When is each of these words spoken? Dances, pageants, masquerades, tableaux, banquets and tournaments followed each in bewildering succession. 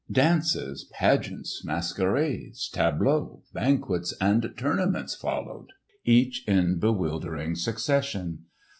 Dances, 0.11 0.85
pageants, 0.93 1.63
masquerades, 1.63 2.67
tableaux, 2.69 3.43
banquets 3.53 4.15
and 4.19 4.51
tournaments 4.57 5.13
followed 5.13 5.73
each 6.05 6.43
in 6.47 6.79
bewildering 6.79 7.53
succession. 7.53 8.45